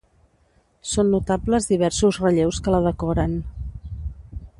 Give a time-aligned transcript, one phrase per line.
[0.91, 3.37] Són notables diversos relleus que la decoren.